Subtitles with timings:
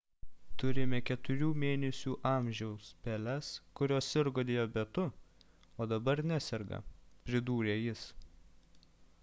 [0.61, 3.51] turime 4 mėnesių amžiaus peles
[3.81, 5.05] kurios sirgo diabetu
[5.85, 6.81] o dabar neserga–
[7.29, 8.07] pridūrė jis